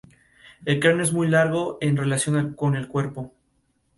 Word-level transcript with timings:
El 0.65 0.79
cráneo 0.79 1.03
es 1.03 1.13
muy 1.13 1.27
largo 1.27 1.77
en 1.79 1.95
relación 1.95 2.55
con 2.55 2.75
el 2.75 2.87
cuerpo. 2.87 3.33